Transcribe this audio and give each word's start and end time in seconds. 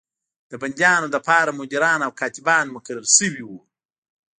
د 0.49 0.53
بندیانو 0.61 1.07
لپاره 1.15 1.57
مدیران 1.59 1.99
او 2.07 2.11
کاتبان 2.19 2.65
مقرر 2.75 3.05
شوي 3.17 3.43
وو. 3.45 3.59